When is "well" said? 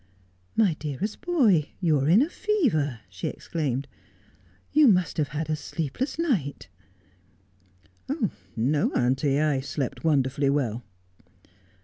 10.49-10.83